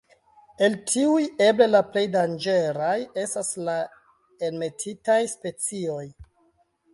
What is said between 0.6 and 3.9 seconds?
El tiuj, eble la plej danĝeraj estas la